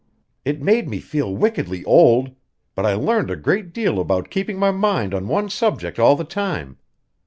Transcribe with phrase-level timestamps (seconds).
[0.43, 2.31] It made me feel wickedly old;
[2.73, 6.23] but I learned a great deal about keeping my mind on one subject all the
[6.23, 6.79] time.